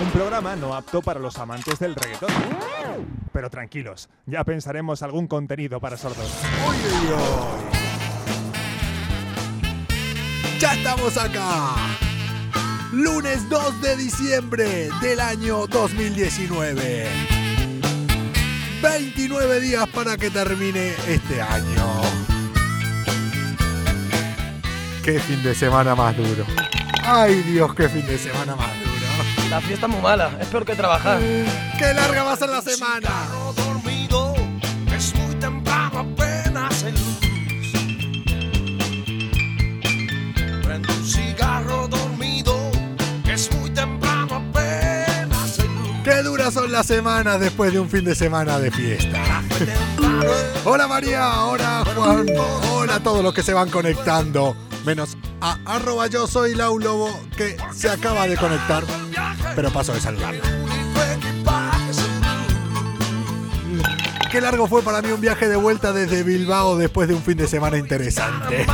[0.00, 2.30] Un programa no apto para los amantes del reggaetón.
[3.32, 6.30] Pero tranquilos, ya pensaremos algún contenido para sordos.
[6.68, 7.78] ¡Uy, uy, uy!
[10.60, 11.74] ¡Ya estamos acá!
[12.92, 17.06] Lunes 2 de diciembre del año 2019.
[18.80, 22.02] 29 días para que termine este año.
[25.04, 26.44] ¡Qué fin de semana más duro!
[27.02, 28.87] ¡Ay Dios, qué fin de semana más duro!
[29.50, 31.18] La fiesta es muy mala, es peor que trabajar.
[31.78, 33.08] ¡Qué larga va a ser la semana!
[33.56, 34.34] dormido,
[34.94, 37.18] es muy temprano apenas hay luz.
[40.62, 42.70] Prende un cigarro dormido,
[43.26, 46.02] es muy temprano apenas hay luz.
[46.04, 49.42] ¡Qué duras son las semanas después de un fin de semana de fiesta!
[50.66, 52.26] Hola María, hola Juan,
[52.70, 54.54] hola a todos los que se van conectando.
[54.84, 58.84] Menos a arroba yo soy Lau Lobo que se acaba de conectar,
[59.58, 60.40] pero paso de saludarla.
[64.30, 67.36] Qué largo fue para mí un viaje de vuelta desde Bilbao después de un fin
[67.36, 68.64] de semana interesante.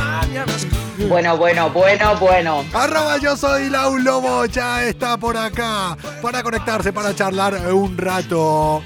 [1.09, 2.63] Bueno, bueno, bueno, bueno.
[2.71, 8.83] Arroba yo soy Lau Lobo, ya está por acá para conectarse, para charlar un rato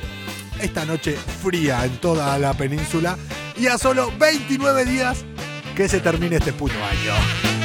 [0.61, 3.17] esta noche fría en toda la península
[3.57, 5.25] y a solo 29 días
[5.75, 7.58] que se termine este puto año.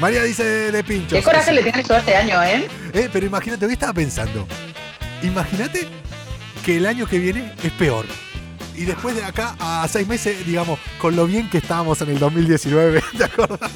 [0.00, 1.18] María dice de pinchos.
[1.18, 2.66] Qué coraje le tienes todo este año, ¿eh?
[2.94, 4.48] Eh, pero imagínate, hoy estaba pensando.
[5.22, 5.86] Imagínate
[6.64, 8.06] que el año que viene es peor.
[8.74, 12.18] Y después de acá a seis meses, digamos, con lo bien que estábamos en el
[12.18, 13.70] 2019, ¿te acuerdas?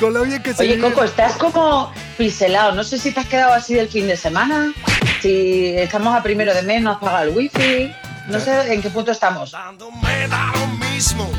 [0.00, 2.72] con lo bien que se Oye, Coco, estás como pincelado.
[2.72, 4.72] No sé si te has quedado así del fin de semana.
[5.20, 7.92] Si estamos a primero de mes, no has pagado el wifi.
[8.28, 9.52] No sé en qué punto estamos.
[9.52, 11.30] Dando me da lo mismo,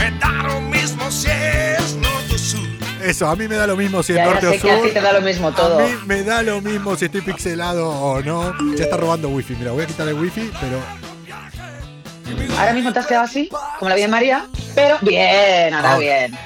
[0.00, 2.60] me da lo mismo si es norte o sur.
[3.04, 4.70] Eso, a mí me da lo mismo si es Ya, ya norte o sé que
[4.70, 4.86] a sur.
[4.88, 5.78] ti te da lo mismo todo.
[5.78, 8.54] A mí me da lo mismo si estoy pixelado o no.
[8.76, 9.54] Ya está robando wifi.
[9.56, 10.80] Mira, voy a quitar el wifi, pero
[12.58, 14.46] Ahora mismo te has quedado así, como la vida de María.
[14.74, 15.98] Pero bien, ahora Ah.
[15.98, 16.36] bien.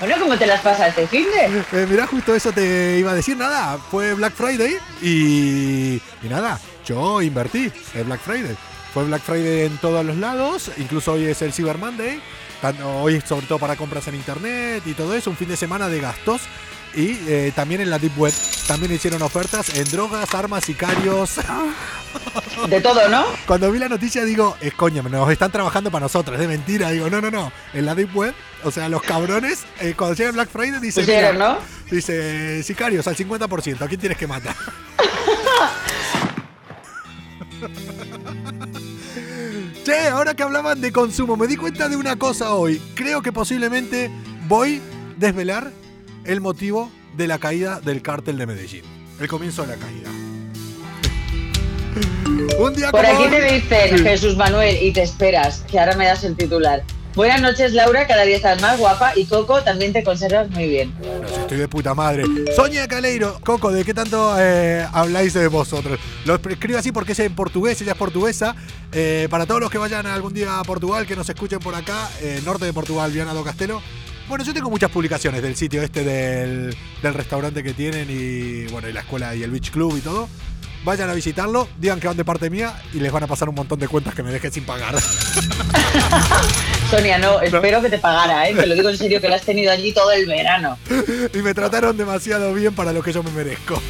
[0.00, 1.82] Bueno, ¿cómo te las pasas este fin de?
[1.82, 3.36] Eh, mirá, justo eso te iba a decir.
[3.36, 8.56] Nada, fue Black Friday y, y nada, yo invertí en Black Friday.
[8.92, 12.20] Fue Black Friday en todos los lados, incluso hoy es el Cyber Monday.
[12.84, 16.00] Hoy sobre todo para compras en internet y todo eso, un fin de semana de
[16.00, 16.42] gastos.
[16.94, 18.34] Y eh, también en la Deep Web
[18.66, 21.36] también hicieron ofertas en drogas, armas, sicarios.
[22.68, 23.24] De todo, ¿no?
[23.46, 26.90] Cuando vi la noticia digo, es coño, nos están trabajando para nosotros, es mentira.
[26.90, 27.50] Digo, no, no, no.
[27.72, 31.54] En la Deep Web, o sea, los cabrones, eh, cuando llega Black Friday, Pusieron, mira,
[31.54, 31.58] ¿no?
[31.90, 34.54] dice, sicarios al 50%, ¿a quién tienes que matar?
[39.84, 42.80] che, ahora que hablaban de consumo, me di cuenta de una cosa hoy.
[42.94, 44.10] Creo que posiblemente
[44.48, 45.70] voy a desvelar
[46.24, 48.82] el motivo de la caída del cártel de Medellín.
[49.20, 50.08] El comienzo de la caída.
[52.58, 53.98] Un día Por como aquí hoy- te dicen.
[54.04, 56.82] Jesús Manuel y te esperas, que ahora me das el titular.
[57.14, 60.94] Buenas noches, Laura, cada día estás más guapa y Coco también te conservas muy bien.
[61.26, 62.24] Sé, estoy de puta madre.
[62.56, 66.00] Sonia Caleiro, Coco, ¿de qué tanto eh, habláis de vosotros?
[66.24, 68.56] Lo escribo así porque es en portugués, ella es portuguesa.
[68.92, 72.08] Eh, para todos los que vayan algún día a Portugal, que nos escuchen por acá,
[72.22, 73.82] eh, norte de Portugal, Viana do Castelo.
[74.26, 78.88] Bueno, yo tengo muchas publicaciones del sitio este del, del restaurante que tienen y bueno,
[78.88, 80.30] y la escuela y el beach club y todo.
[80.84, 83.54] Vayan a visitarlo, digan que van de parte mía y les van a pasar un
[83.54, 84.96] montón de cuentas que me dejen sin pagar.
[86.90, 88.54] Sonia, no, espero que te pagara, ¿eh?
[88.54, 90.76] Te lo digo en serio, que la has tenido allí todo el verano.
[91.34, 93.80] y me trataron demasiado bien para lo que yo me merezco.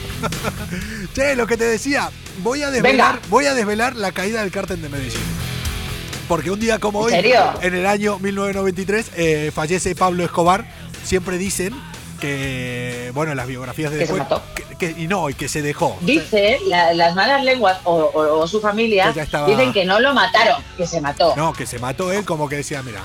[1.15, 2.11] che, lo que te decía,
[2.43, 3.29] voy a desvelar, Venga.
[3.31, 5.23] voy a desvelar la caída del cártel de Medellín.
[6.29, 10.65] Porque un día como hoy, en el año 1993, eh, fallece Pablo Escobar.
[11.05, 11.75] Siempre dicen
[12.23, 14.41] que, bueno, las biografías de Que se mató.
[14.55, 15.99] que- que- y no, y que se dejó.
[16.03, 19.99] Dice, la- las malas lenguas o, o- o su familia Que estaba- dicen que no
[20.01, 21.35] lo mataron, que se mató.
[21.37, 23.01] No, que se mató él como que decía, mira,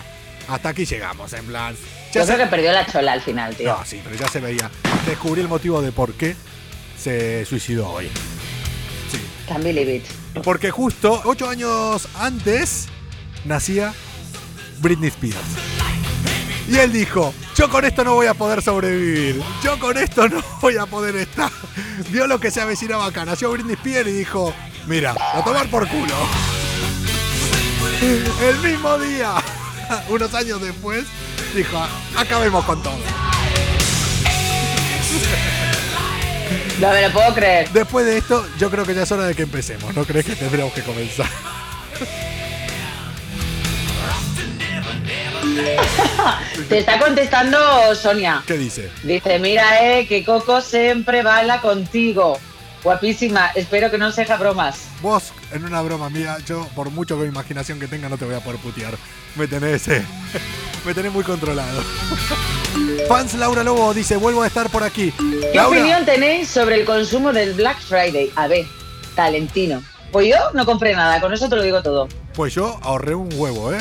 [0.47, 1.75] hasta aquí llegamos, en plan.
[2.13, 3.75] ya Yo se- creo que perdió la chola al final, tío.
[3.75, 4.69] No, sí, pero ya se veía.
[5.08, 6.35] Descubrí el motivo de por qué
[6.97, 8.08] se suicidó hoy.
[9.11, 9.19] Sí.
[9.47, 10.05] Can't believe it.
[10.43, 12.87] Porque justo ocho años antes
[13.46, 13.93] nacía
[14.79, 15.77] Britney Spears.
[16.67, 20.43] Y él dijo, yo con esto no voy a poder sobrevivir, yo con esto no
[20.61, 21.49] voy a poder estar.
[22.09, 24.53] Vio lo que se avecinaba acá, nació Britney Spears y dijo,
[24.85, 26.14] mira, a tomar por culo.
[28.41, 29.35] El mismo día,
[30.09, 31.05] unos años después,
[31.55, 31.78] dijo,
[32.17, 32.97] acabemos con todo.
[36.81, 37.69] No me lo puedo creer.
[37.72, 40.35] Después de esto, yo creo que ya es hora de que empecemos, ¿no crees que
[40.35, 41.28] tendríamos que comenzar?
[46.69, 47.57] Te está contestando
[47.95, 48.43] Sonia.
[48.45, 48.89] ¿Qué dice?
[49.03, 52.39] Dice, mira, eh, que Coco siempre baila contigo.
[52.83, 54.87] Guapísima, espero que no se haga bromas.
[55.01, 58.35] Vos, en una broma mía, yo, por mucho que imaginación que tenga, no te voy
[58.35, 58.95] a poder putear.
[59.35, 60.05] Me tenés, eh,
[60.85, 61.81] me tenés muy controlado.
[63.07, 65.11] Fans Laura Lobo dice, vuelvo a estar por aquí.
[65.11, 68.31] ¿Qué Laura, opinión tenéis sobre el consumo del Black Friday?
[68.35, 68.65] A ver,
[69.15, 69.81] Talentino.
[70.11, 72.07] Pues yo no compré nada, con eso te lo digo todo.
[72.33, 73.79] Pues yo ahorré un huevo, ¿eh?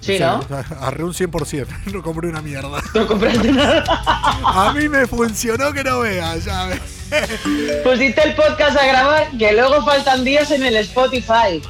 [0.00, 0.76] Sí, O sea, ¿no?
[0.80, 2.82] Ahorré un 100%, no compré una mierda.
[2.94, 3.84] No compraste nada.
[4.44, 6.80] A mí me funcionó que no veas, ¿sabes?
[7.84, 11.62] Pusiste el podcast a grabar, que luego faltan días en el Spotify.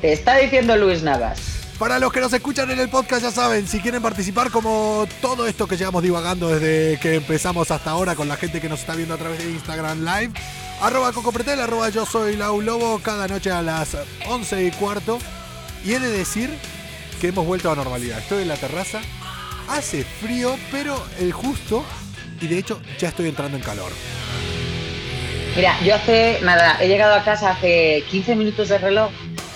[0.00, 1.54] Te está diciendo Luis Navas.
[1.78, 5.46] Para los que nos escuchan en el podcast ya saben, si quieren participar como todo
[5.46, 8.94] esto que llevamos divagando desde que empezamos hasta ahora con la gente que nos está
[8.94, 10.32] viendo a través de Instagram Live,
[10.80, 13.96] arroba cocopretel, arroba yo soy Lau Lobo, cada noche a las
[14.28, 15.18] 11 y cuarto.
[15.84, 16.50] Y he de decir
[17.20, 18.18] que hemos vuelto a la normalidad.
[18.18, 19.00] Estoy en la terraza,
[19.68, 21.84] hace frío, pero el justo,
[22.40, 23.92] y de hecho ya estoy entrando en calor.
[25.56, 29.10] Mira, yo hace nada, he llegado a casa hace 15 minutos de reloj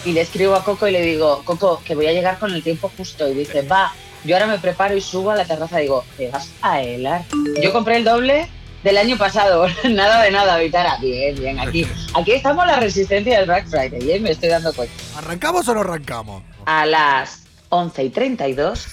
[0.04, 2.62] y le escribo a Coco y le digo, Coco, que voy a llegar con el
[2.62, 3.28] tiempo justo.
[3.28, 3.92] Y dice, va,
[4.24, 5.78] yo ahora me preparo y subo a la terraza.
[5.78, 7.24] Digo, ¿te vas a helar?
[7.60, 8.48] Yo compré el doble
[8.84, 10.98] del año pasado, nada de nada, Vitara.
[10.98, 11.84] Bien, bien, aquí,
[12.14, 14.20] aquí estamos la resistencia del Black Friday, ¿eh?
[14.20, 14.94] me estoy dando cuenta.
[15.16, 16.44] ¿Arrancamos o no arrancamos?
[16.64, 18.88] A las 11 y 32,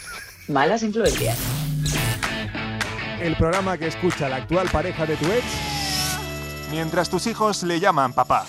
[0.47, 1.37] malas influencias.
[3.21, 5.43] El programa que escucha la actual pareja de tu ex
[6.71, 8.45] mientras tus hijos le llaman papá.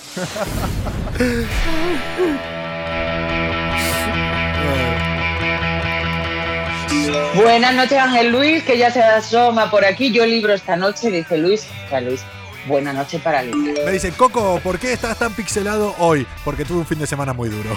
[7.34, 10.10] Buenas noches, Ángel Luis, que ya se asoma por aquí.
[10.12, 11.66] Yo libro esta noche, dice Luis.
[11.86, 12.22] O sea, Luis,
[12.66, 13.78] buena noche para Luis.
[13.84, 16.26] Me dicen, Coco, ¿por qué estás tan pixelado hoy?
[16.44, 17.70] Porque tuve un fin de semana muy duro.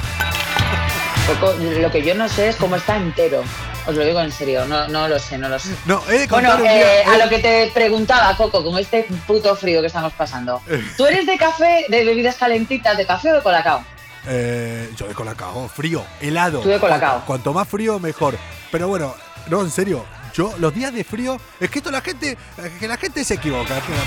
[1.81, 3.43] Lo que yo no sé es cómo está entero.
[3.85, 5.75] Os lo digo en serio, no, no lo sé, no lo sé.
[5.85, 9.55] No, he de Bueno, eh, a eh, lo que te preguntaba, Coco, con este puto
[9.55, 10.61] frío que estamos pasando.
[10.97, 13.83] ¿Tú eres de café, de bebidas calentitas, de café o de colacao?
[14.27, 16.61] Eh, yo de colacao, frío, helado.
[16.61, 17.23] Tú de colacao.
[17.25, 18.35] Cuanto, más frío, mejor.
[18.71, 19.15] Pero bueno,
[19.49, 20.05] no, en serio.
[20.33, 22.37] Yo, los días de frío, es que esto la gente,
[22.79, 23.75] que la gente se equivoca.
[23.75, 24.01] La gente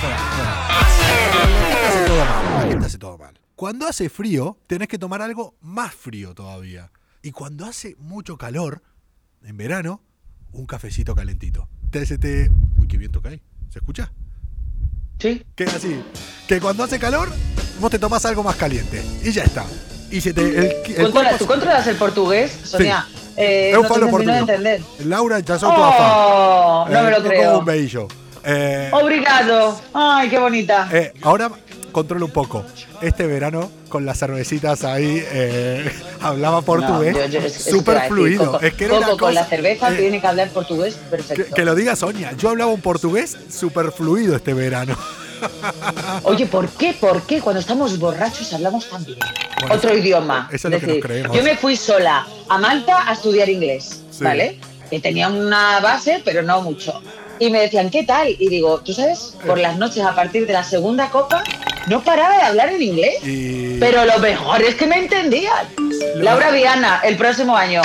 [1.89, 2.45] hace todo mal.
[2.55, 3.41] La gente hace todo mal.
[3.57, 6.91] Cuando hace frío, tenés que tomar algo más frío todavía.
[7.23, 8.83] Y cuando hace mucho calor,
[9.45, 10.03] en verano,
[10.53, 11.69] un cafecito calentito.
[11.91, 12.51] Te...
[12.79, 13.43] Uy, qué viento que hay.
[13.71, 14.13] ¿Se escucha?
[15.19, 15.45] Sí.
[15.55, 16.03] Que es así.
[16.49, 17.29] Que cuando hace calor,
[17.81, 19.03] vos te tomás algo más caliente.
[19.23, 19.65] Y ya está.
[20.11, 20.43] Y se te.
[20.43, 20.57] El,
[20.97, 23.07] el Controla- ¿Tú controlas el portugués, Sonia?
[23.37, 24.41] Eh, Es un no falo portugués.
[24.41, 24.83] entender.
[25.07, 25.39] Laura,
[25.85, 26.11] afán.
[26.13, 27.59] Oh, no Eh, me lo como creo.
[27.61, 28.09] un beillo.
[28.45, 29.81] Eh, Obrigado.
[29.95, 30.89] Ay, qué bonita.
[30.93, 31.51] eh, ahora
[31.93, 32.65] controlo un poco.
[33.01, 37.15] Este verano, con las cervecitas ahí, eh, hablaba portugués.
[37.15, 38.53] No, Súper fluido.
[38.53, 41.55] Coco, es que era Coco una con la cerveza eh, tiene que hablar portugués perfecto.
[41.55, 42.33] que lo diga Sonia.
[42.37, 44.97] Yo hablaba un portugués súper fluido este verano.
[46.25, 46.95] Oye, ¿por qué?
[46.95, 49.19] ¿Por qué cuando estamos borrachos hablamos tan bien?
[49.61, 50.49] Bueno, Otro idioma.
[50.53, 51.37] eso es lo que nos creemos.
[51.37, 54.25] Yo me fui sola a Malta a estudiar inglés, Sí.
[54.25, 54.59] ¿vale?
[54.91, 57.01] Que tenía una base, pero no mucho.
[57.39, 58.29] Y me decían, ¿qué tal?
[58.39, 59.35] Y digo, ¿tú sabes?
[59.47, 61.43] Por las noches, a partir de la segunda copa,
[61.87, 63.17] no paraba de hablar en inglés.
[63.25, 63.79] Y.
[63.79, 65.67] Pero lo mejor es que me entendían.
[66.17, 67.83] Laura Viana, el próximo año.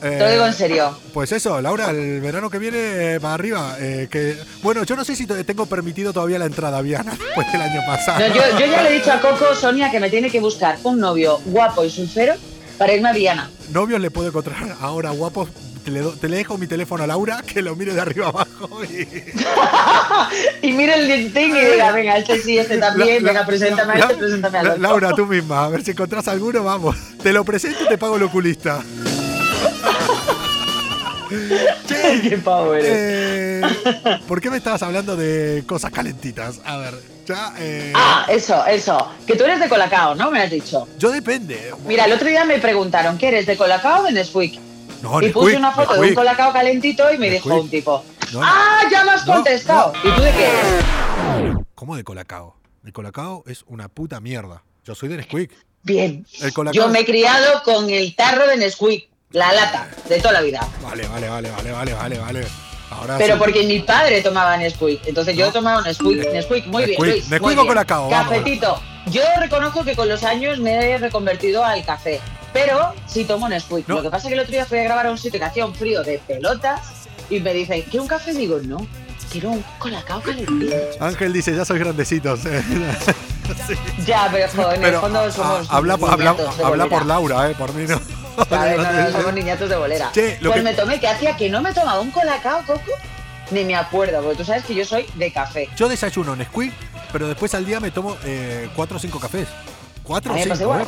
[0.00, 0.98] Te lo eh, digo en serio.
[1.12, 2.78] Pues eso, Laura, el verano que viene
[3.14, 3.76] eh, para arriba.
[3.78, 7.52] eh, que, bueno, yo no sé si tengo permitido todavía la entrada a Viana después
[7.52, 8.18] del año pasado.
[8.18, 10.78] No, yo, yo ya le he dicho a Coco, Sonia, que me tiene que buscar
[10.84, 12.34] un novio guapo y sulfero
[12.78, 13.50] para irme a Viana.
[13.72, 15.50] Novios le puedo encontrar ahora guapos.
[15.84, 18.82] Te le, te le dejo mi teléfono a Laura, que lo mire de arriba abajo.
[18.84, 19.06] Y...
[20.62, 23.98] Y mire el LinkedIn y diga, venga, este sí, este también, La- venga, preséntame a
[23.98, 24.82] este, preséntame la- otro.
[24.82, 26.96] Laura, tú misma, a ver si encontrás alguno, vamos.
[27.22, 28.82] Te lo presento y te pago el oculista.
[31.86, 32.88] Che, Qué pavo eres.
[32.92, 33.62] eh,
[34.26, 36.60] ¿Por qué me estabas hablando de cosas calentitas?
[36.64, 36.94] A ver,
[37.26, 37.52] ya.
[37.58, 38.98] eh, Ah, eso, eso.
[39.26, 40.30] Que tú eres de Colacao, ¿no?
[40.32, 40.88] Me has dicho.
[40.98, 41.72] Yo depende.
[41.86, 44.58] Mira, el otro día me preguntaron, ¿qué eres, de Colacao o de Nesquik?
[45.02, 46.14] No, y Nesquik, puse una foto de un.
[46.14, 48.46] Colacao calentito y me dijo un tipo, No, no.
[48.46, 49.92] ¡ah, ya me has No, contestado!
[50.04, 50.84] ¿Y tú de qué eres?
[51.74, 52.56] ¿Cómo de Colacao?
[52.84, 54.62] El Colacao es una puta mierda.
[54.84, 55.50] Yo soy de Nesquik.
[55.82, 56.26] Bien.
[56.40, 56.52] El.
[56.72, 60.66] Yo me he criado con el tarro de Nesquik, la lata, de toda la vida.
[60.82, 62.46] Vale, vale, vale, vale, vale, vale, vale.
[62.90, 63.38] Ahora Pero sí.
[63.38, 65.06] porque mi padre tomaba Nesquik.
[65.06, 66.28] Entonces yo he tomado Nesquik.
[66.32, 66.98] Nesquik, muy bien.
[67.00, 67.14] Nesquik.
[67.14, 67.66] Luis, Nesquik muy o bien.
[67.68, 68.28] Colacao, vamos.
[68.30, 68.82] Cafetito.
[69.06, 72.20] Yo reconozco que con los años me he reconvertido al café.
[72.52, 73.86] Pero sí tomo Nesquik.
[73.88, 73.96] No.
[73.96, 75.46] Lo que pasa es que el otro día fui a grabar a un sitio que
[75.46, 76.99] hacía un frío de pelotas
[77.30, 78.32] y me dicen, ¿quiero un café?
[78.34, 78.86] Digo, no,
[79.30, 80.74] quiero un colacao calentito.
[81.00, 82.40] Ángel dice, ya sois grandecitos.
[84.06, 85.70] Ya, pero joder, en Pero el fondo a- somos.
[85.70, 87.04] a- habla, por.
[87.04, 88.00] Laura, eh, por mí no.
[88.48, 88.76] ¿Sabes?
[88.76, 90.10] No, no, somos niñatos de bolera.
[90.14, 92.92] Pues que- me tomé, que hacía que no me tomaba un colacao, Coco,
[93.50, 95.68] ni me acuerdo, porque tú sabes que yo soy de café.
[95.76, 96.72] Yo desayuno Nesquik,
[97.12, 99.48] pero después al día me tomo eh, cuatro o cinco cafés.
[100.04, 100.76] Cuatro o cinco.
[100.78, 100.86] ¿eh?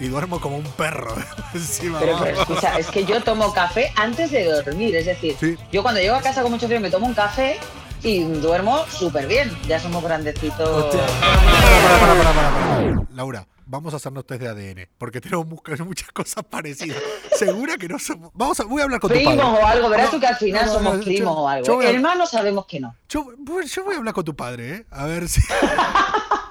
[0.00, 1.14] Y duermo como un perro
[1.54, 1.98] encima.
[2.00, 5.56] Pero, pero escucha, es que yo tomo café antes de dormir, es decir, Sí.
[5.72, 7.58] yo cuando llego a casa con mucho frío me tomo un café
[8.02, 9.56] y duermo súper bien.
[9.66, 10.68] Ya somos grandecitos.
[10.68, 11.00] Hostia.
[11.00, 13.06] Para, para, para, para.
[13.14, 16.98] Laura, vamos a hacernos test de ADN, porque tenemos mu- muchas cosas parecidas.
[17.36, 18.30] Segura que no somos.
[18.34, 19.62] Vamos a, voy a hablar con tu Primos padre.
[19.62, 21.82] o algo, verás No, tú que al final no, no, somos primos yo- o algo.
[21.82, 22.94] Hermanos sabemos que no.
[23.08, 23.26] Yo,
[23.64, 24.86] yo voy a hablar con tu padre, ¿eh?
[24.90, 25.40] A ver si.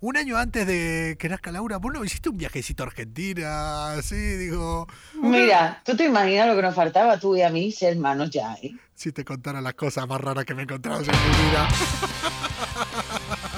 [0.00, 4.16] Un año antes de que nazca Laura, vos no hiciste un viajecito a Argentina, así,
[4.16, 4.86] digo.
[5.14, 8.54] Mira, tú te imaginas lo que nos faltaba tú y a mí ser hermanos ya,
[8.62, 8.72] ¿eh?
[8.94, 11.12] Si te contara las cosas más raras que me he encontrado en mi
[11.50, 11.68] vida.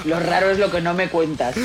[0.05, 1.55] Lo raro es lo que no me cuentas.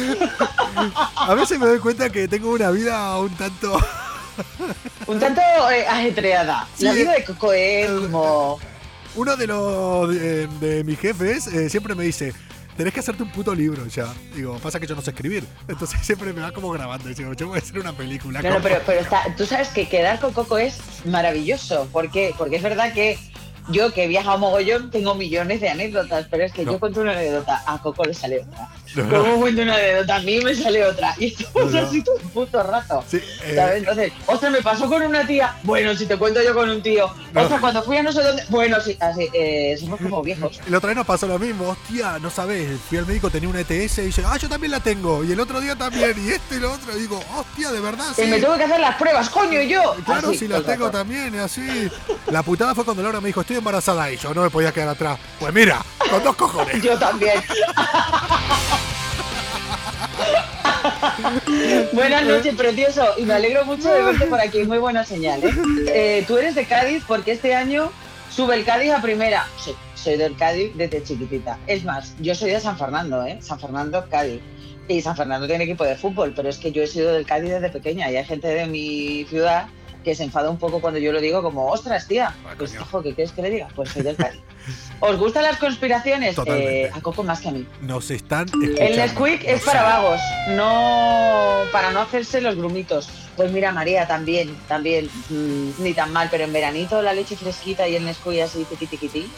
[1.17, 3.79] A veces me doy cuenta que tengo una vida un tanto.
[5.07, 5.41] Un tanto
[5.71, 6.67] eh, ajetreada.
[6.81, 6.99] La Sí.
[6.99, 8.59] vida de Coco es como...
[9.15, 12.33] Uno de los de, de mis jefes eh, siempre me dice,
[12.77, 14.13] tenés que hacerte un puto libro ya.
[14.35, 15.45] Digo, pasa que yo no sé escribir.
[15.69, 17.09] Entonces siempre me va como grabando.
[17.09, 18.43] Digo, yo voy a hacer una película.
[18.43, 21.89] No, no, pero, pero está, tú sabes que quedar con Coco es maravilloso.
[21.93, 22.35] ¿Por qué?
[22.37, 23.19] Porque es verdad que
[23.69, 26.73] yo que he viajado mogollón tengo millones de anécdotas, pero es que No.
[26.73, 28.69] yo cuento una anécdota, a Coco le sale otra.
[28.97, 29.09] No.
[29.09, 31.15] Como cuento una anécdota, a mí me sale otra.
[31.19, 33.05] Y estamos así todo el puto rato.
[33.09, 33.79] Sí, eh, ¿Sabes?
[33.79, 35.57] Entonces, ostras, me pasó con una tía.
[35.65, 37.07] Bueno, si te cuento yo con un tío.
[37.35, 38.45] Ostras, cuando fui a no sé dónde.
[38.51, 40.61] Bueno, sí, así, eh, somos como viejos.
[40.69, 43.61] La otra vez nos pasó lo mismo, hostia, no sabes, fui al médico, tenía una
[43.61, 46.57] ETS y dice, ah, yo también la tengo, y el otro día también, y este
[46.57, 48.23] y lo otro, y digo, hostia, de verdad, sí.
[48.23, 49.95] Y me tuve que hacer las pruebas, coño, y yo.
[50.05, 51.91] Claro, Así, si las el tengo también, y así.
[52.31, 54.89] La putada fue cuando Laura me dijo, estoy embarazada, y yo no me podía quedar
[54.89, 55.19] atrás.
[55.39, 56.83] Pues mira, con dos cojones.
[56.83, 57.43] Yo también.
[61.93, 63.07] Buenas noches, precioso.
[63.17, 64.65] Y me alegro mucho de verte por aquí.
[64.65, 65.55] Muy buena señal, ¿eh?
[65.89, 67.91] Eh, Tú eres de Cádiz porque este año
[68.31, 69.47] sube el Cádiz a primera.
[69.63, 71.59] Sí, soy del Cádiz desde chiquitita.
[71.67, 73.39] Es más, yo soy de San Fernando, ¿eh?
[73.41, 74.41] San Fernando, Cádiz.
[74.87, 77.51] Y San Fernando tiene equipo de fútbol, pero es que yo he sido del Cádiz
[77.51, 79.67] desde pequeña y hay gente de mi ciudad
[80.05, 83.03] que se enfada un poco cuando yo lo digo como, ostras, tía, Ah, pues ojo,
[83.03, 83.69] ¿qué quieres que le diga?
[83.75, 84.41] Pues soy del Cádiz.
[85.01, 86.37] ¿Os gustan las conspiraciones?
[86.47, 87.67] Eh, a Coco más que a mí.
[87.81, 88.81] Nos están escuchando.
[88.83, 90.21] El Nesquik es para vagos,
[90.51, 93.09] no para no hacerse los grumitos.
[93.37, 97.89] Pues mira, María, también, también, mm, ni tan mal, pero en veranito la leche fresquita
[97.89, 99.31] y el Nesquik así tiqui tiqui ti,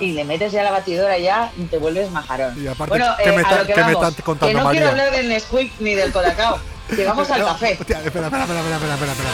[0.00, 2.60] y le metes ya a la batidora ya y te vuelves majarón.
[2.62, 4.48] Y aparte, bueno, ¿qué eh, me a está- lo que qué me vamos, estás contando,
[4.48, 4.80] que no María?
[4.80, 6.58] quiero hablar del Nesquik ni del Colacao,
[6.90, 7.72] Llegamos al café.
[7.72, 9.30] Espera, espera, espera, espera, espera, espera, espera,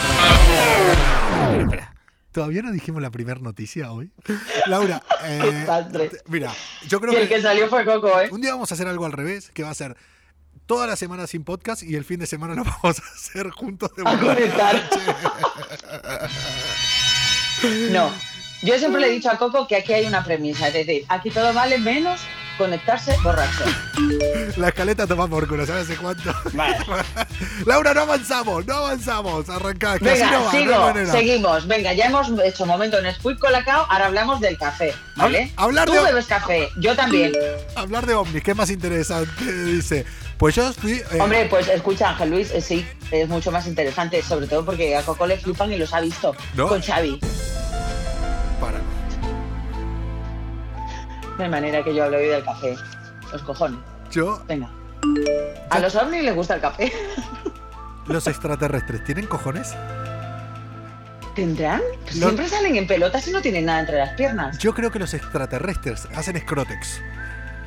[1.61, 1.93] espera.
[2.31, 4.11] Todavía no dijimos la primera noticia hoy.
[4.67, 6.53] Laura, eh, mira,
[6.87, 8.29] yo creo y el que, salió fue Coco, ¿eh?
[8.31, 9.97] Un día vamos a hacer algo al revés, que va a ser
[10.65, 13.91] toda la semana sin podcast y el fin de semana lo vamos a hacer juntos
[13.95, 14.89] de a conectar.
[17.91, 18.11] No,
[18.63, 21.29] yo siempre le he dicho a Coco que aquí hay una premisa, es decir, aquí
[21.29, 22.21] todo vale menos
[22.57, 23.63] conectarse borracho.
[24.57, 26.33] La escaleta toma por culo, ¿sabes hace cuánto?
[27.65, 29.49] Laura, no avanzamos, no avanzamos.
[29.49, 31.11] Arrancá, Venga, no va, no sigo, manera.
[31.11, 31.67] seguimos.
[31.67, 35.51] Venga, ya hemos hecho momento en Squid Colacao, ahora hablamos del café, ¿vale?
[35.55, 37.31] Hab- hablar Tú de- bebes café, yo también.
[37.75, 39.31] Hablar de ovnis, ¿qué es más interesante?
[39.65, 40.05] Dice,
[40.37, 40.93] pues yo fui...
[40.93, 44.95] eh, Hombre, pues escucha, Ángel Luis, eh, sí, es mucho más interesante, sobre todo porque
[44.95, 46.67] a Coco le flipan y los ha visto ¿No?
[46.67, 47.19] con Xavi.
[51.37, 52.77] De manera que yo hablo hoy del café.
[53.31, 53.79] Los cojones.
[54.11, 54.69] Yo, Venga.
[55.69, 56.91] A los ovnis les gusta el café.
[58.07, 59.73] los extraterrestres, ¿tienen cojones?
[61.35, 61.81] ¿Tendrán?
[62.03, 64.57] Pues Siempre salen en pelotas y no tienen nada entre las piernas.
[64.57, 67.01] Yo creo que los extraterrestres hacen scrotex.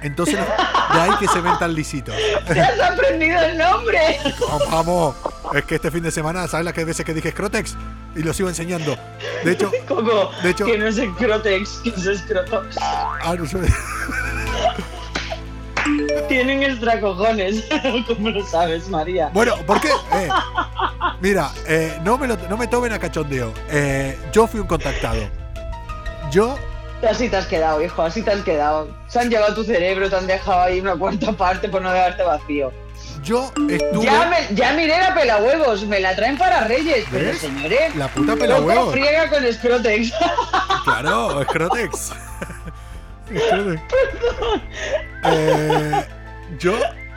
[0.02, 2.14] Entonces, de ahí que se ven tan lisitos.
[2.46, 4.18] ¡Te has aprendido el nombre!
[4.70, 5.16] Vamos,
[5.54, 7.74] es que este fin de semana, ¿sabes las que veces que dije scrotex?
[8.14, 8.98] Y lo sigo enseñando.
[9.44, 9.70] De hecho,
[10.42, 12.76] De hecho- que no es Scrotex, que es Scrotox.
[12.80, 13.58] ah, no sé.
[16.28, 17.62] Tienen extra cojones.
[18.06, 19.30] ¿Cómo lo sabes, María?
[19.34, 19.88] Bueno, ¿por qué?
[20.14, 20.28] Eh,
[21.20, 23.52] mira, eh, no, me lo- no me tomen a cachondeo.
[23.70, 25.20] Eh, yo fui un contactado.
[26.30, 26.56] Yo,
[27.06, 28.88] Así te has quedado, hijo, así te has quedado.
[29.08, 32.22] Se han llevado tu cerebro, te han dejado ahí una cuarta parte por no dejarte
[32.22, 32.72] vacío.
[33.24, 34.04] Yo estuve.
[34.04, 37.38] Ya, me- ya miré la pelahuevos, me la traen para Reyes, pero ¿Ves?
[37.38, 37.94] señores.
[37.96, 38.92] La puta pelahuevos.
[38.92, 40.12] friega con Scrotex.
[40.84, 42.12] Claro, Scrotex.
[43.26, 43.82] Scrotex.
[45.24, 46.06] Eh,
[46.58, 46.74] yo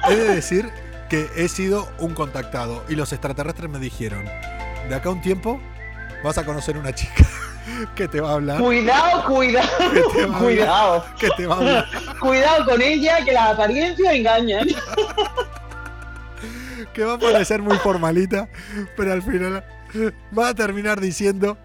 [0.09, 0.69] he de decir
[1.09, 4.23] que he sido un contactado y los extraterrestres me dijeron,
[4.89, 5.59] de acá a un tiempo
[6.23, 7.25] vas a conocer una chica
[7.95, 8.59] que te va a hablar.
[8.59, 10.93] cuidado, cuidado, Que te va a cuidado.
[11.01, 11.15] hablar.
[11.19, 11.85] Que te va a hablar.
[12.21, 14.61] Cuidado con ella, que la apariencia engaña.
[16.93, 18.49] Que va a parecer muy formalita,
[18.95, 19.63] pero al final
[20.37, 21.57] va a terminar diciendo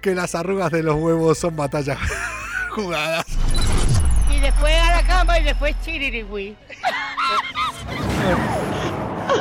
[0.00, 1.98] que las arrugas de los huevos son batallas
[2.70, 3.26] jugadas.
[4.30, 6.56] Y después a la cama y después chiririwi.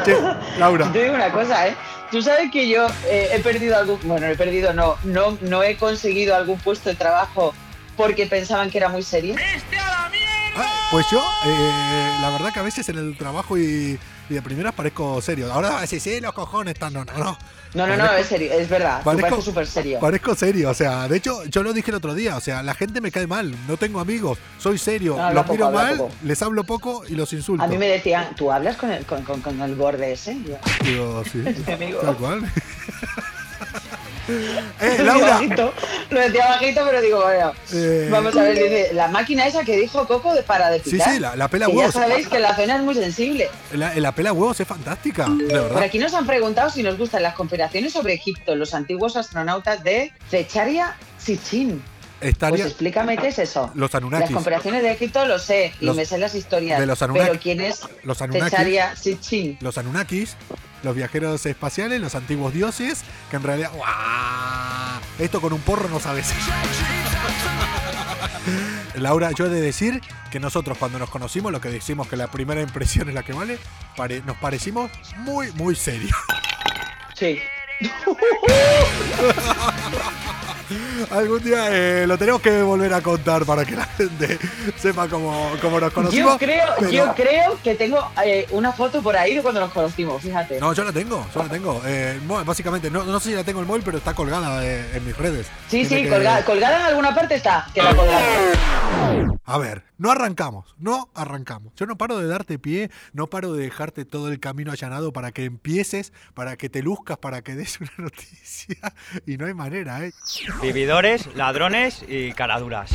[0.04, 0.18] Che,
[0.58, 1.76] Laura, Te digo una cosa, ¿eh?
[2.12, 4.00] Tú sabes que yo eh, he perdido algún.
[4.04, 7.54] Bueno, he perdido, no, no, no he conseguido algún puesto de trabajo
[7.98, 9.36] porque pensaban que era muy serio.
[10.56, 14.42] ah, pues yo, eh, la verdad que a veces en el trabajo y, y de
[14.42, 15.52] primeras parezco serio.
[15.52, 17.38] Ahora sí, sí, los cojones están, no, no, no.
[17.74, 19.02] No, no, no, es serio, es verdad.
[19.04, 20.00] Parezco- súper serio.
[20.00, 22.74] Parezco serio, o sea, de hecho, yo lo dije el otro día, o sea, la
[22.74, 26.12] gente me cae mal, no tengo amigos, soy serio, los miro mal, poco.
[26.24, 27.62] les hablo poco y los insulto.
[27.64, 30.38] A mí me decían, ¿tú hablas con el, con, con- con el borde ese?
[30.44, 30.56] Yo,
[30.86, 31.44] Digo, sí,
[32.02, 32.50] tal cual.
[34.28, 35.74] eh, Lo decía bajito,
[36.10, 38.08] lo decía bajito, pero digo, bueno, Eh.
[38.12, 41.14] vamos a ver, dice, la máquina esa que dijo Coco de para de Sí, picar,
[41.14, 41.94] sí, la- la pela que ya huevos.
[41.94, 43.50] sabéis que la zona es muy sensible.
[43.74, 47.24] la, la pela huevos es fantástica, de Por aquí nos han preguntado si nos gustan
[47.24, 51.82] las conspiraciones sobre Egipto, los antiguos astronautas de Fecharia Sitchin.
[52.50, 53.70] Pues explícame qué es eso.
[53.76, 54.34] los Las Anunnakis.
[54.34, 56.80] comparaciones de Egipto lo sé y Los- me sé las historias.
[56.80, 59.00] de los Anunnaki- pero ¿quién es los Anunnakis.
[59.00, 59.58] Sitchin?
[59.62, 60.36] Los Anunnakis,
[60.86, 63.72] los viajeros espaciales, los antiguos dioses, que en realidad.
[63.74, 65.02] ¡guau!
[65.20, 66.30] Esto con un porro no sabes.
[68.96, 70.02] Laura, yo he de decir
[70.32, 73.34] que nosotros cuando nos conocimos, lo que decimos que la primera impresión es la que
[73.34, 73.58] vale,
[73.98, 76.16] pare- nos parecimos muy, muy serios.
[77.16, 77.40] Sí.
[81.12, 84.40] Algún día eh, lo tenemos que volver a contar para que la gente
[84.78, 86.34] sepa cómo, cómo nos conocimos.
[86.34, 89.72] Yo creo, pero- yo creo que tengo eh, una foto por ahí de cuando nos
[89.72, 90.60] conocimos, fíjate.
[90.60, 91.82] No, yo la tengo, yo la tengo.
[91.86, 95.06] Eh, básicamente, no, no sé si la tengo en el móvil, pero está colgada en
[95.06, 95.48] mis redes.
[95.70, 98.22] sí, Tiene sí, que- colga- colgada en alguna parte está, que la colgamos.
[99.48, 101.74] A ver, no arrancamos, no arrancamos.
[101.76, 105.32] Yo no paro de darte pie, no paro de dejarte todo el camino allanado para
[105.32, 108.78] que empieces, para que te luzcas, para que des una noticia.
[109.26, 110.14] Y no hay manera, ¿eh?
[110.62, 112.92] Vividores, ladrones y caraduras.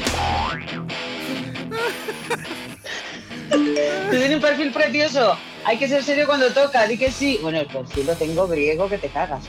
[3.50, 5.36] Tú tienes un perfil precioso.
[5.64, 7.38] Hay que ser serio cuando toca, di que sí.
[7.42, 9.44] Bueno, el perfil lo tengo griego que te cagas.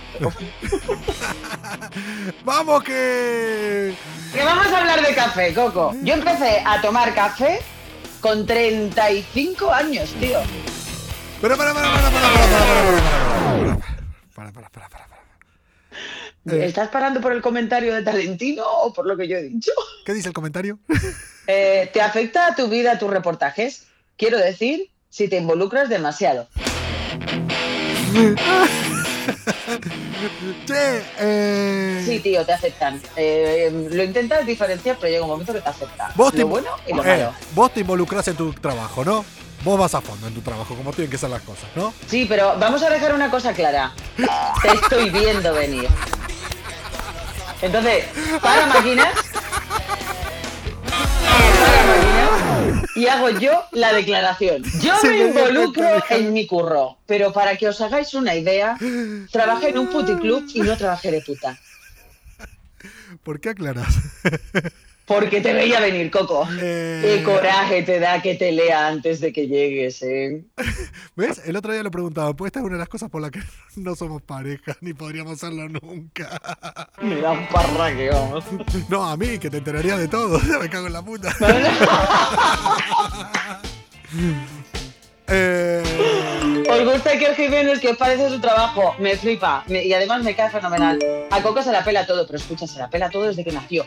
[2.44, 3.96] ¡Vamos que!
[4.34, 5.94] Que vamos a hablar de café, Coco.
[6.04, 7.62] Yo empecé a tomar café
[8.20, 10.40] con 35 años, tío.
[11.42, 12.52] Pero para, para, para, para, para, para,
[14.36, 15.12] para, para, para, para, para, para.
[16.46, 16.66] Eh.
[16.66, 19.72] ¿Estás parando por el comentario de Talentino o por lo que yo he dicho?
[20.06, 20.80] ¿Qué dice el comentario?
[21.48, 23.88] Eh, ¿Te afecta a tu vida tus reportajes?
[24.18, 26.48] Quiero decir, si te involucras demasiado.
[30.66, 32.04] Che, eh...
[32.06, 33.02] Sí, tío, te afectan.
[33.16, 36.12] Eh, lo intentas diferenciar, pero llega un momento que te afecta.
[36.16, 37.34] Vos te, lo bueno y lo eh, malo.
[37.54, 39.26] vos te involucras en tu trabajo, ¿no?
[39.64, 41.94] Vos vas a fondo en tu trabajo, como tienen que ser las cosas, ¿no?
[42.08, 43.94] Sí, pero vamos a dejar una cosa clara.
[44.62, 45.88] Te estoy viendo venir.
[47.62, 48.06] Entonces,
[48.42, 49.31] para máquinas.
[52.96, 54.64] Y hago yo la declaración.
[54.82, 56.98] Yo me involucro en mi curro.
[57.06, 58.78] Pero para que os hagáis una idea,
[59.32, 61.58] trabajé en un puticlub y no trabajé de puta.
[63.24, 63.94] ¿Por qué aclaras?
[65.14, 66.48] Porque te veía venir, Coco.
[66.62, 67.02] Eh.
[67.04, 70.44] Qué coraje te da que te lea antes de que llegues, ¿eh?
[71.16, 71.42] ¿Ves?
[71.46, 73.40] El otro día lo preguntaba, pues esta es una de las cosas por las que
[73.76, 76.40] no somos pareja, ni podríamos serlo nunca.
[77.02, 78.44] Me da un parraque, vamos.
[78.90, 81.36] No, a mí, que te enteraría de todo, me cago en la puta.
[85.34, 85.84] Eh,
[86.70, 90.24] Os gusta que el Jiménez que os parece su trabajo, me flipa me- y además
[90.24, 91.00] me cae fenomenal.
[91.32, 93.86] A Coco se la pela todo, pero escucha, se la pela todo desde que nació.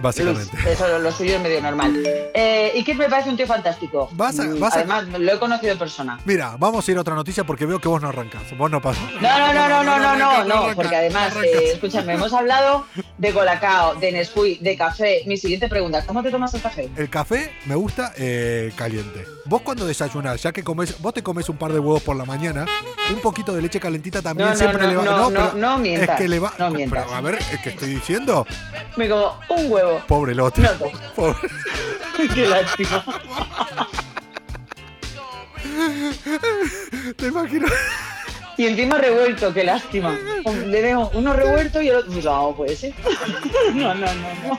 [0.00, 0.56] Básicamente.
[0.70, 2.02] Eso lo, suyo es medio normal.
[2.34, 4.08] Eh, y que me parece un tío fantástico.
[4.12, 6.18] Vas a- Mm, vas a- Además, lo he conocido en persona.
[6.24, 8.42] Mira, vamos a ir a otra noticia porque veo que vos no arrancás.
[8.56, 9.02] Vos no pasas.
[9.20, 12.86] No, no, no, no, no, no, no, no, porque además, eh, escúchame, hemos hablado
[13.18, 15.22] de colacao, de Nesquik, de café.
[15.26, 16.88] Mi siguiente pregunta, ¿cómo te tomas el café?
[16.96, 19.24] El café me gusta eh, caliente.
[19.44, 22.24] Vos cuando desayunás, ya que comes, vos te comes un par de huevos por la
[22.24, 22.64] mañana,
[23.10, 25.04] un poquito de leche calentita también No, no, siempre no, le va.
[25.04, 26.52] no, no, no mientas, Es que le va.
[26.58, 27.04] no mientas.
[27.04, 28.46] Pero, a ver, es que estoy diciendo.
[28.96, 29.81] Me como un huevo.
[30.08, 30.62] Pobre el otro.
[30.62, 30.92] No, no.
[31.16, 31.38] Pobre.
[32.34, 33.04] Qué lástima.
[37.16, 37.66] Te imagino.
[38.56, 40.16] Y encima revuelto, qué lástima.
[40.66, 42.12] Le dejo uno revuelto y el otro.
[42.22, 42.94] No, puede ser.
[43.74, 44.58] No, no, no, no.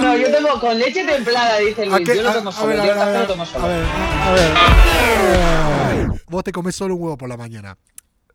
[0.00, 2.06] No, yo tomo con leche templada, dice ¿A Luis.
[2.08, 2.68] Yo lo A- tomo a solo.
[2.68, 3.66] ver, a Yo el a lo ver, tomo a solo.
[3.66, 3.84] ver,
[4.22, 6.20] a ver.
[6.28, 7.76] Vos te comes solo un huevo por la mañana.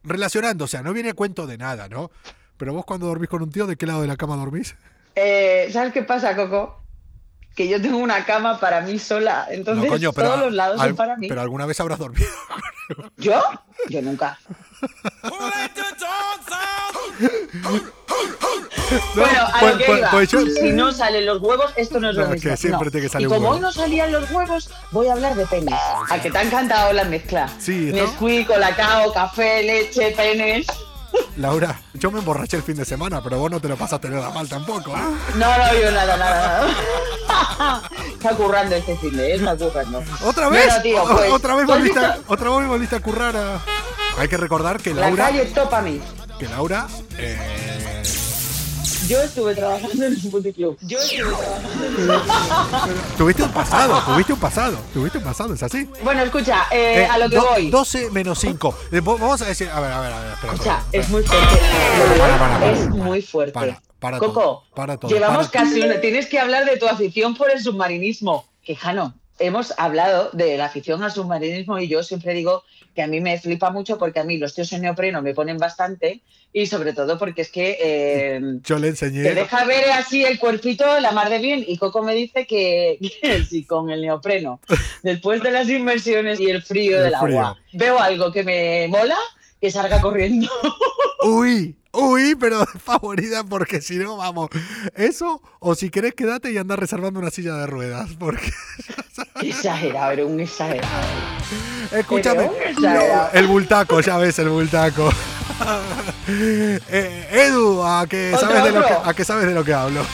[0.04, 2.12] Relacionando, o sea, no viene a cuento de nada, ¿no?
[2.58, 4.76] Pero vos cuando dormís con un tío, ¿de qué lado de la cama dormís?
[5.16, 6.80] Eh, ¿Sabes qué pasa, Coco?
[7.56, 9.48] Que yo tengo una cama para mí sola.
[9.52, 11.28] Entonces, no, coño, pero, todos los lados al- son para mí.
[11.28, 12.28] pero alguna vez habrás dormido.
[13.18, 13.42] ¿Yo?
[13.90, 14.40] Yo nunca.
[15.24, 15.32] Out
[19.16, 20.12] Bueno, a pues- lo que pues- iba.
[20.12, 22.50] pues yo- Si no salen los huevos, esto no es lo No, mismo.
[22.52, 22.92] que siempre no.
[22.92, 23.56] tiene que salir y como huevo.
[23.56, 25.74] hoy no salían los huevos, voy a hablar de penes.
[26.10, 27.50] A que te ha encantado la mezcla.
[27.60, 27.96] Sí, ¿no?
[28.04, 30.68] Nesquik, colacao, café, leche, penes.
[31.38, 34.30] Laura, yo me emborraché el fin de semana, pero vos no te lo pasaste nada
[34.30, 34.92] mal tampoco.
[34.92, 35.02] ¿eh?
[35.36, 36.68] No, no, yo nada, nada,
[37.58, 37.82] nada.
[38.12, 40.04] está currando este fin de, está currando.
[40.24, 40.66] ¿Otra vez?
[40.66, 43.60] Bueno, tío, pues, ¿Otra, vez ¿tú has volviste a, otra vez volviste a currar a...
[44.18, 45.26] Hay que recordar que La Laura...
[45.26, 46.02] calle Topami.
[46.40, 46.88] Que Laura...
[47.18, 47.33] eh,
[49.08, 50.78] Yo estuve trabajando en un multiclub.
[50.82, 51.36] Yo estuve
[52.06, 53.02] trabajando.
[53.18, 55.90] tuviste un pasado, tuviste un pasado, tuviste un pasado, ¿es así?
[56.04, 57.70] Bueno, escucha, eh, Eh, a lo que do- voy.
[57.70, 58.76] 12 menos 5.
[58.92, 59.70] Eh, Vamos a decir...
[59.70, 60.34] A ver, a ver, a ver.
[60.34, 62.18] Espera, Escucha, espera, es muy fuerte.
[62.20, 62.72] Para, para, para.
[62.72, 63.52] Es muy fuerte.
[63.54, 66.00] Para, para Coco, todo, para todo, llevamos para casi una.
[66.02, 68.46] Tienes que hablar de tu afición por el submarinismo.
[68.64, 69.14] Quejano,
[69.46, 72.64] hemos hablado de la afición al submarinismo y yo siempre digo
[72.96, 75.58] que a mí me flipa mucho porque a mí los tíos en neopreno me ponen
[75.58, 76.22] bastante
[76.54, 79.24] y sobre todo porque es que eh, Yo le te enseñé...
[79.34, 83.44] deja ver así el cuerpito la mar de bien y Coco me dice que, que
[83.50, 84.60] sí, con el neopreno,
[85.02, 87.40] después de las inmersiones y el frío El del frío.
[87.40, 89.18] agua, veo algo que me mola,
[89.60, 90.48] que salga corriendo.
[91.24, 94.50] Uy, uy, pero favorita porque si no, vamos.
[94.96, 98.10] Eso, o si querés, quédate y anda reservando una silla de ruedas.
[98.20, 98.52] Porque,
[99.42, 101.08] exagerado, era un exagerado.
[101.92, 103.30] escúchame, exagerado.
[103.34, 105.10] el bultaco, ya ves, el bultaco.
[106.26, 110.06] Eh, Edu, a que, sabes de lo que, a que sabes de lo que hablo.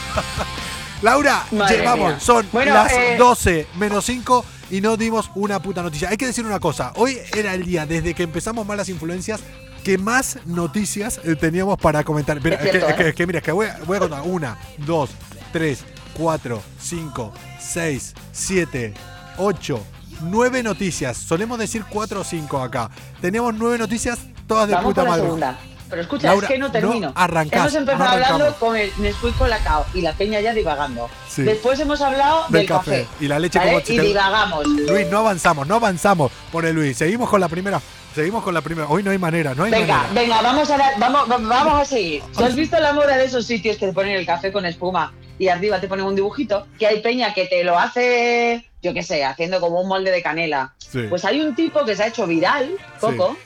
[1.02, 6.08] Laura, llevamos, son Bueno, las eh, 12 menos 5 y no dimos una puta noticia.
[6.08, 9.40] Hay que decir una cosa, hoy era el día desde que empezamos Malas Influencias
[9.80, 12.42] que más noticias eh, teníamos para comentar.
[12.42, 13.14] Mira, Es cierto, que, que- ¿eh?
[13.14, 14.22] que mira, es que voy a, voy a contar.
[14.24, 15.10] Una, dos,
[15.52, 18.94] tres, cuatro, cinco, seis, siete,
[19.38, 19.84] ocho,
[20.22, 21.16] nueve noticias.
[21.16, 22.90] Solemos decir cuatro o cinco acá.
[23.20, 25.22] Teníamos nueve noticias todas de Vamos puta madre.
[25.22, 25.58] segunda.
[25.88, 27.08] Pero escucha, Laura, es que no termino.
[27.08, 30.40] no arrancás, hemos empezado no hablando con el Nesquik con la cao y la peña
[30.40, 31.10] ya divagando.
[31.28, 31.42] Sí.
[31.42, 33.08] Después hemos hablado Del del, café.
[33.18, 33.72] Y la leche ¿vale?
[33.72, 34.66] como Y divagamos.
[34.68, 36.30] Luis, no avanzamos, no avanzamos.
[36.52, 37.80] Pone Luis, seguimos con la primera.
[38.14, 38.88] Seguimos con la primera.
[38.88, 40.20] Hoy no hay manera, no hay Venga, manera.
[40.20, 42.22] venga, vamos a, dar- vamos, va- vamos a seguir.
[42.36, 45.12] ¿Tú has visto la moda de esos sitios que te ponen el café con espuma
[45.38, 46.66] y arriba te ponen un dibujito?
[46.78, 50.22] Que hay peña que te lo hace, yo qué sé, haciendo como un molde de
[50.22, 50.74] canela.
[50.78, 51.02] Sí.
[51.08, 53.36] Pues hay un tipo que se ha hecho viral, Coco,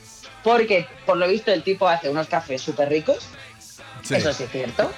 [0.43, 3.19] porque por lo visto el tipo hace unos cafés súper ricos.
[4.01, 4.15] Sí.
[4.15, 4.91] Eso sí es cierto.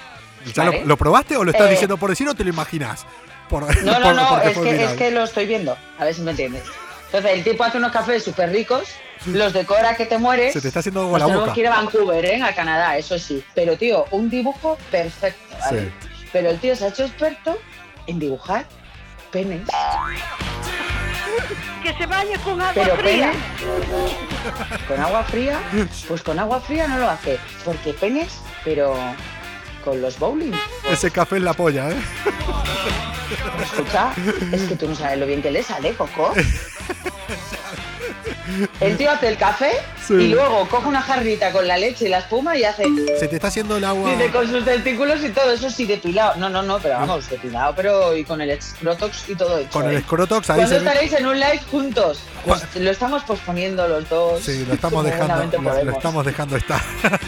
[0.54, 0.80] ¿Ya ¿vale?
[0.82, 3.06] lo, lo probaste o lo estás Eh, diciendo por decir o te lo imaginas?
[3.50, 5.78] Por, No, no, por- no, es que, es que lo estoy viendo.
[6.00, 6.64] A ver si me entiendes.
[7.08, 8.88] Entonces, el tipo hace unos cafés súper ricos,
[9.26, 10.54] los decora que te mueres.
[10.54, 11.54] Se te está haciendo agua la boca.
[11.54, 12.42] que ir a Vancouver, ¿eh?
[12.44, 13.44] A Canadá, eso sí.
[13.56, 15.82] Pero, tío, un dibujo perfecto, ¿vale?
[16.02, 16.08] Sí.
[16.34, 17.58] Pero el tío se ha hecho experto
[18.08, 18.66] en dibujar
[19.32, 19.62] penes.
[21.84, 23.32] Que se bañe con agua Pero fría.
[23.32, 24.84] penes.
[24.88, 25.60] ¿Con agua fría?
[26.08, 27.40] Pues con agua fría no lo hace.
[27.64, 28.96] Porque penes, pero
[29.88, 30.52] con los bowling.
[30.92, 31.96] Ese café es la polla, ¿eh?
[33.64, 34.12] Escucha,
[34.52, 36.34] es que tú no sabes lo bien que le sale, Coco.
[38.82, 39.72] El tío hace el café
[40.06, 40.14] Sí.
[40.14, 42.84] y luego coge una jarrita con la leche y la espuma y hace
[43.20, 44.12] Se te está haciendo el agua.
[44.12, 46.36] dice, con sus testículos y todo eso sí depilado.
[46.36, 49.70] No, no, no, pero vamos, depilado, pero y con el escrotox y todo hecho.
[49.72, 50.00] Con el ¿eh?
[50.00, 52.20] escrotox ahí ¿Cuándo estaréis en un live juntos?
[52.48, 54.42] Pues lo estamos posponiendo los dos.
[54.42, 56.82] Sí, lo estamos dejando, lo, estamos dejando estar.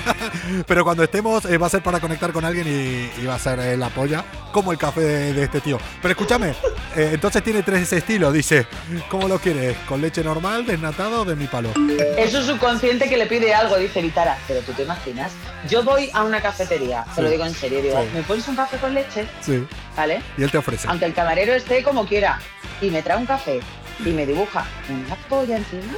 [0.67, 3.39] Pero cuando estemos eh, va a ser para conectar con alguien y, y va a
[3.39, 5.77] ser eh, la polla, como el café de, de este tío.
[6.01, 6.49] Pero escúchame,
[6.95, 8.65] eh, entonces tiene tres estilos, dice,
[9.09, 9.75] ¿cómo lo quieres?
[9.87, 11.69] ¿Con leche normal, desnatado o de mi palo?
[12.17, 14.37] Es su subconsciente que le pide algo, dice Vitara.
[14.47, 15.31] Pero tú te imaginas,
[15.69, 17.21] yo voy a una cafetería, te Sí.
[17.21, 18.09] lo digo en serio, digo, Sí.
[18.13, 19.27] ¿me pones un café con leche?
[19.41, 19.65] Sí.
[19.95, 20.21] ¿Vale?
[20.37, 20.87] Y él te ofrece.
[20.87, 22.39] Aunque el camarero esté como quiera
[22.81, 23.59] y me trae un café
[24.05, 25.93] y me dibuja una polla encima,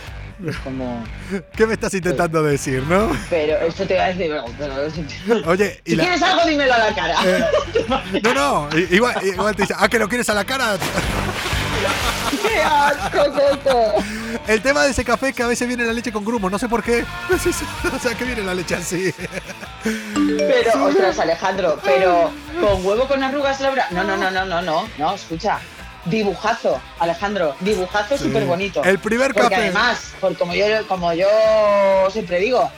[0.48, 1.04] es como.
[1.56, 3.12] ¿Qué me estás intentando decir, no?
[3.30, 4.32] Pero eso te va a decir.
[5.46, 6.04] Oye, y si la...
[6.04, 7.16] quieres algo, dímelo a la cara.
[7.26, 7.46] eh,
[8.24, 10.78] no, no, igual, igual te dice, ah, que lo quieres a la cara.
[12.42, 14.04] ¡Qué asco, Coco!
[14.48, 16.58] El tema de ese café es que a veces viene la leche con grumo, no
[16.58, 17.04] sé por qué.
[17.94, 19.14] O sea, que viene la leche así.
[19.84, 23.88] Pero, ostras, Alejandro, pero con huevo con arrugas, Laura.
[23.92, 25.60] No, no, no, no, no, no, no, escucha.
[26.06, 28.24] Dibujazo, Alejandro, dibujazo Sí.
[28.26, 28.84] súper bonito.
[28.84, 29.62] El primer Porque café.
[29.64, 31.28] además, por como yo, como yo
[32.12, 32.72] siempre digo,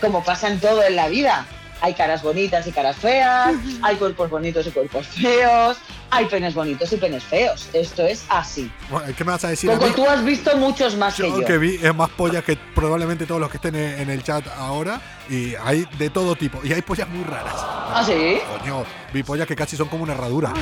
[0.00, 1.46] como pasa en todo en la vida,
[1.80, 5.76] hay caras bonitas y caras feas, hay cuerpos bonitos y cuerpos feos,
[6.10, 7.68] hay penes bonitos y penes feos.
[7.72, 8.70] Esto es así.
[8.90, 9.84] Bueno, ¿Qué me vas a decir a mí?
[9.94, 11.46] tú has visto muchos más que Yo yo.
[11.46, 15.00] que vi es más pollas que probablemente todos los que estén en el chat ahora.
[15.28, 16.60] Y hay de todo tipo.
[16.64, 17.54] Y hay pollas muy raras.
[17.56, 18.38] ¿Ah, sí?
[18.60, 20.52] Coño, vi pollas que casi son como una herradura.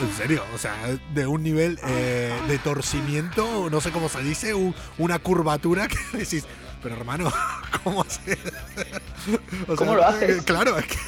[0.00, 0.74] En serio, o sea,
[1.14, 5.96] de un nivel eh, de torcimiento, no sé cómo se dice, un- una curvatura que
[6.18, 6.44] decís,
[6.82, 7.32] pero hermano,
[7.84, 8.36] ¿cómo se.?
[9.68, 10.42] O ¿Cómo lo haces?
[10.42, 10.98] Claro, es que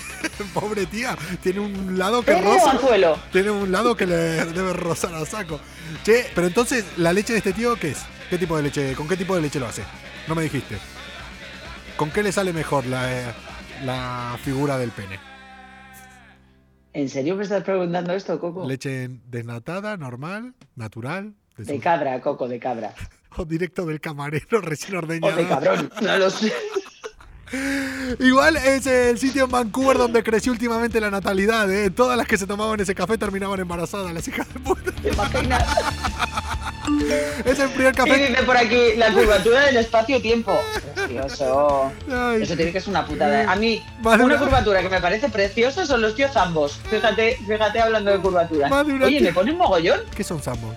[0.55, 2.71] pobre tía, tiene un lado que ¿Pene o roza.
[3.33, 5.59] Tiene un lado que le debe rozar a saco.
[6.05, 7.99] Che, pero entonces, ¿la leche de este tío qué es?
[8.31, 8.95] ¿Qué tipo de leche?
[8.95, 9.83] ¿Con qué tipo de leche lo hace?
[10.29, 10.79] No me dijiste.
[11.97, 13.35] ¿Con qué le sale mejor la, eh,
[13.85, 15.19] la figura del pene?
[16.95, 18.65] ¿En serio me estás preguntando esto, Coco?
[18.67, 21.35] ¿Leche desnatada, normal, natural?
[21.57, 22.95] De cabra, Coco, de cabra.
[23.37, 25.37] o directo del camarero recién O ordeñado?
[25.37, 26.53] de cabrón, no lo sé.
[28.21, 31.91] Igual es el sitio en Vancouver donde creció últimamente la natalidad, ¿eh?
[31.91, 34.93] Todas las que se tomaban ese café terminaban embarazadas, las hijas de puta.
[34.93, 35.65] ¿Te imaginas?
[37.45, 38.29] Es el primer Y café.
[38.29, 40.59] dice por aquí, la curvatura del espacio-tiempo.
[40.95, 41.93] Precioso.
[42.11, 42.43] Ay.
[42.43, 43.51] Eso tiene que ser una putada.
[43.51, 46.79] A mí, de una una- curvatura que me parece preciosa son los tíos zambos.
[46.91, 48.69] Fíjate, fíjate hablando de curvatura.
[49.05, 50.01] Oye, me ponen mogollón.
[50.17, 50.75] ¿Qué son zambos?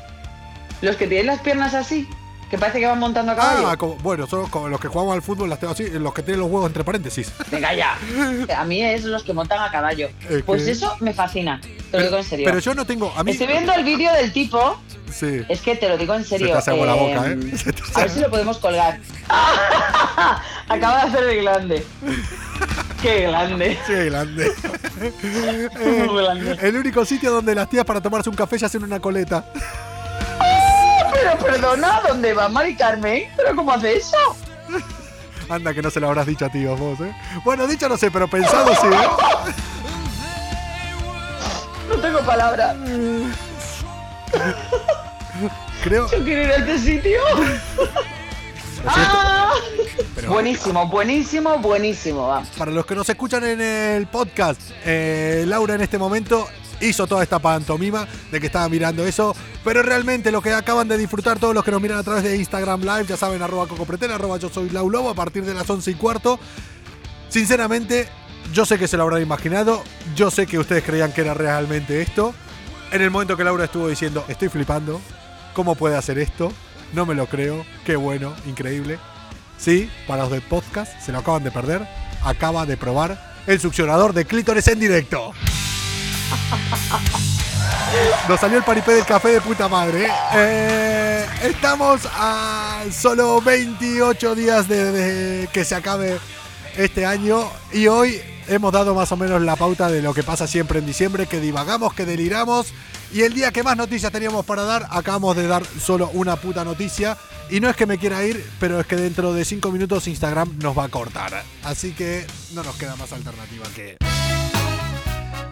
[0.82, 2.08] Los que tienen las piernas así,
[2.52, 3.68] que parece que van montando a caballo.
[3.68, 6.22] Ah, como- bueno, son como los que jugamos al fútbol, las tengo así, los que
[6.24, 7.32] tienen los huevos entre paréntesis.
[7.52, 7.98] Venga ya.
[8.58, 10.10] A mí es los que montan a caballo.
[10.30, 11.60] Es Pues que- eso me fascina.
[11.92, 12.46] Te lo digo en serio.
[12.46, 13.12] Pero yo no tengo.
[13.16, 13.32] A mí.
[13.32, 14.78] Estoy viendo el vídeo del tipo.
[15.12, 15.46] Sí.
[15.50, 16.48] Es que te lo digo en serio.
[16.48, 17.24] Se te hace agua la boca.
[17.58, 19.00] Se te hace A ver si lo podemos colgar.
[20.70, 21.86] Acaba de hacer el grande.
[23.02, 23.78] Qué grande.
[23.86, 24.52] Sí, grande.
[26.62, 29.46] El único sitio donde las tías para tomarse un café ya hacen una coleta.
[31.14, 33.24] Pero perdona, ¿dónde va Mari Carmen?
[33.36, 34.18] ¿Pero cómo hace eso?
[35.50, 37.16] Anda, que no se lo habrás dicho a ti vos, ¿eh?
[37.46, 39.54] Bueno, dicho no sé, pero pensado sí, ¿eh?
[41.90, 42.76] No tengo palabras.
[45.84, 46.10] Creo.
[46.10, 47.20] Yo quiero ir a este sitio.
[48.86, 49.54] Ah.
[50.28, 52.28] Buenísimo, buenísimo, buenísimo.
[52.28, 52.44] Va.
[52.58, 56.48] Para los que nos escuchan en el podcast, eh, Laura en este momento
[56.82, 60.98] hizo toda esta pantomima de que estaba mirando eso, pero realmente lo que acaban de
[60.98, 64.12] disfrutar todos los que nos miran a través de Instagram Live, ya saben, arroba cocopretel,
[64.12, 66.40] arroba yo soy Lau Lobo, a partir de las 11 y cuarto.
[67.30, 68.08] Sinceramente,
[68.54, 69.84] yo sé que se lo habrán imaginado,
[70.16, 72.34] yo sé que ustedes creían que era realmente esto.
[72.92, 75.02] En el momento que Laura estuvo diciendo, estoy flipando,
[75.54, 76.54] ¿cómo puede hacer esto?
[76.94, 78.98] No me lo creo, qué bueno, increíble.
[79.58, 81.86] Sí, para los del podcast, se lo acaban de perder,
[82.24, 85.34] acaba de probar el succionador de clítores en directo.
[88.30, 90.06] Nos salió el paripé del café de puta madre.
[90.06, 90.12] ¿eh?
[90.36, 96.20] Eh, estamos a solo 28 días de, de que se acabe
[96.78, 100.48] este año y hoy hemos dado más o menos la pauta de lo que pasa
[100.48, 102.74] siempre en diciembre, que divagamos, que deliramos
[103.14, 106.66] y el día que más noticias teníamos para dar, acabamos de dar solo una puta
[106.66, 107.18] noticia
[107.50, 110.58] y no es que me quiera ir, pero es que dentro de 5 minutos Instagram
[110.60, 111.44] nos va a cortar.
[111.64, 113.98] Así que no nos queda más alternativa que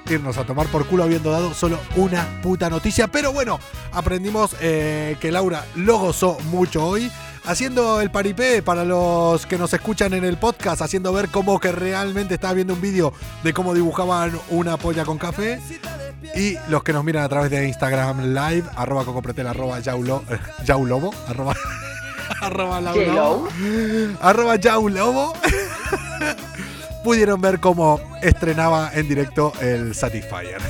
[0.10, 3.08] irnos a tomar por culo habiendo dado solo una puta noticia.
[3.08, 3.60] Pero bueno,
[3.92, 7.12] aprendimos eh, que Laura lo gozó mucho hoy.
[7.48, 11.72] Haciendo el paripé para los que nos escuchan en el podcast, haciendo ver cómo que
[11.72, 15.60] realmente estaba viendo un vídeo de cómo dibujaban una polla con café.
[16.36, 20.40] Y los que nos miran a través de Instagram Live, arroba cocopretel, arroba yaulo, eh,
[20.66, 21.56] yaulobo, arroba,
[22.42, 23.48] arroba laulobo,
[24.22, 25.34] arroba yaulobo,
[27.04, 30.62] pudieron ver cómo estrenaba en directo el Satisfyer.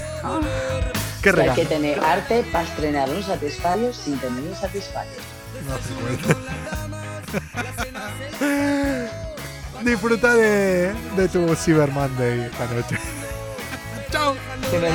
[1.21, 5.34] Qué O sea, hay que tener arte para estrenar un Satisfyer sin tener un Satisfyer.
[5.65, 5.75] No.
[9.83, 12.97] Disfruta de, de tu Cyber Monday esta noche.
[14.11, 14.35] Chao.
[14.71, 14.89] Que me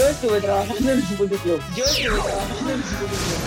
[0.00, 1.60] Yo estuve trabajando en un puticlub.
[1.76, 3.40] Yo estuve trabajando en un puticlub.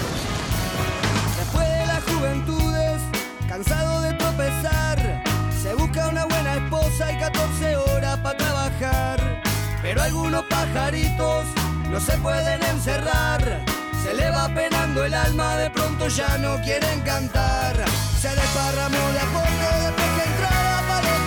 [1.40, 3.02] Después de las juventudes,
[3.50, 5.24] cansado de tropezar,
[5.64, 9.42] se busca una buena esposa y 14 horas para trabajar.
[9.82, 11.46] Pero algunos pajaritos
[11.90, 13.66] no se pueden encerrar.
[14.04, 17.84] Se le va penando el alma, de pronto ya no quieren cantar.
[18.22, 21.20] Se desparramó de a poco después que entraba para los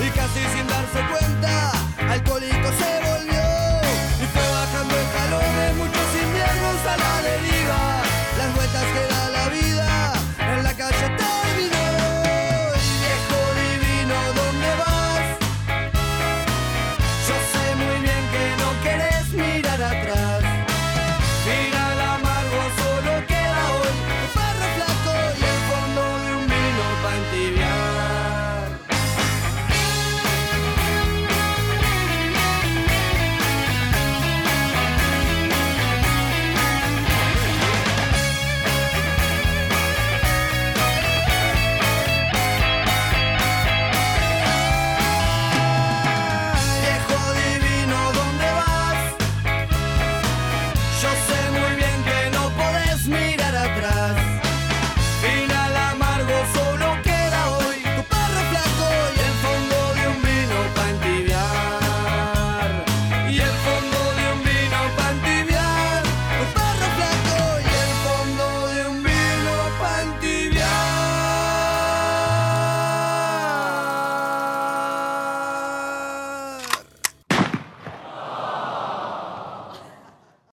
[0.00, 0.06] 40.
[0.06, 1.72] Y casi sin darse cuenta,
[2.10, 3.07] alcohólico se.